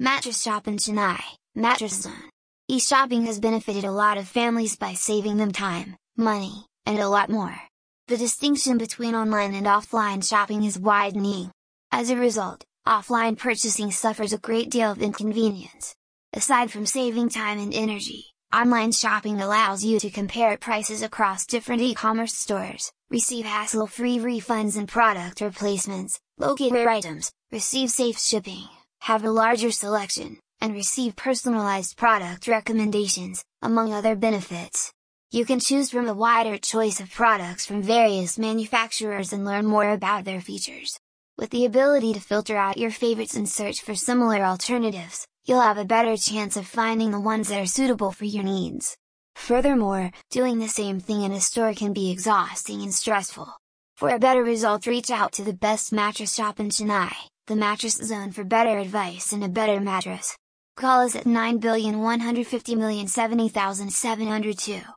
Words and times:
Mattress 0.00 0.42
Shop 0.42 0.66
in 0.66 0.76
Chennai, 0.76 1.22
Mattress 1.54 2.02
Zone. 2.02 2.28
E-shopping 2.66 3.26
has 3.26 3.38
benefited 3.38 3.84
a 3.84 3.92
lot 3.92 4.18
of 4.18 4.26
families 4.26 4.74
by 4.74 4.92
saving 4.92 5.36
them 5.36 5.52
time, 5.52 5.94
money, 6.16 6.66
and 6.84 6.98
a 6.98 7.08
lot 7.08 7.30
more. 7.30 7.54
The 8.08 8.16
distinction 8.16 8.76
between 8.76 9.14
online 9.14 9.54
and 9.54 9.68
offline 9.68 10.28
shopping 10.28 10.64
is 10.64 10.80
widening. 10.80 11.52
As 11.92 12.10
a 12.10 12.16
result, 12.16 12.64
offline 12.84 13.38
purchasing 13.38 13.92
suffers 13.92 14.32
a 14.32 14.38
great 14.38 14.68
deal 14.68 14.90
of 14.90 15.00
inconvenience. 15.00 15.94
Aside 16.32 16.72
from 16.72 16.86
saving 16.86 17.28
time 17.28 17.60
and 17.60 17.72
energy, 17.72 18.34
online 18.52 18.90
shopping 18.90 19.40
allows 19.40 19.84
you 19.84 20.00
to 20.00 20.10
compare 20.10 20.56
prices 20.56 21.02
across 21.02 21.46
different 21.46 21.82
e-commerce 21.82 22.34
stores, 22.34 22.90
receive 23.10 23.44
hassle-free 23.44 24.18
refunds 24.18 24.76
and 24.76 24.88
product 24.88 25.40
replacements, 25.40 26.18
locate 26.36 26.72
rare 26.72 26.88
items, 26.88 27.30
receive 27.52 27.90
safe 27.90 28.18
shipping, 28.18 28.66
have 29.04 29.22
a 29.22 29.30
larger 29.30 29.70
selection, 29.70 30.38
and 30.62 30.72
receive 30.72 31.14
personalized 31.14 31.94
product 31.94 32.48
recommendations, 32.48 33.44
among 33.60 33.92
other 33.92 34.16
benefits. 34.16 34.90
You 35.30 35.44
can 35.44 35.60
choose 35.60 35.90
from 35.90 36.08
a 36.08 36.14
wider 36.14 36.56
choice 36.56 37.00
of 37.00 37.10
products 37.10 37.66
from 37.66 37.82
various 37.82 38.38
manufacturers 38.38 39.34
and 39.34 39.44
learn 39.44 39.66
more 39.66 39.90
about 39.90 40.24
their 40.24 40.40
features. 40.40 40.98
With 41.36 41.50
the 41.50 41.66
ability 41.66 42.14
to 42.14 42.20
filter 42.20 42.56
out 42.56 42.78
your 42.78 42.90
favorites 42.90 43.36
and 43.36 43.46
search 43.46 43.82
for 43.82 43.94
similar 43.94 44.42
alternatives, 44.42 45.26
you'll 45.44 45.60
have 45.60 45.76
a 45.76 45.84
better 45.84 46.16
chance 46.16 46.56
of 46.56 46.66
finding 46.66 47.10
the 47.10 47.20
ones 47.20 47.48
that 47.48 47.60
are 47.60 47.66
suitable 47.66 48.10
for 48.10 48.24
your 48.24 48.44
needs. 48.44 48.96
Furthermore, 49.34 50.12
doing 50.30 50.60
the 50.60 50.68
same 50.68 50.98
thing 50.98 51.24
in 51.24 51.32
a 51.32 51.42
store 51.42 51.74
can 51.74 51.92
be 51.92 52.10
exhausting 52.10 52.80
and 52.80 52.94
stressful. 52.94 53.52
For 53.96 54.08
a 54.08 54.18
better 54.18 54.42
result 54.42 54.88
reach 54.88 55.08
out 55.08 55.30
to 55.34 55.44
the 55.44 55.52
best 55.52 55.92
mattress 55.92 56.34
shop 56.34 56.58
in 56.58 56.70
Chennai, 56.70 57.14
the 57.46 57.54
Mattress 57.54 57.94
Zone 57.94 58.32
for 58.32 58.42
better 58.42 58.76
advice 58.78 59.32
and 59.32 59.44
a 59.44 59.48
better 59.48 59.78
mattress. 59.78 60.36
Call 60.76 61.02
us 61.06 61.14
at 61.14 61.26
9 61.26 61.60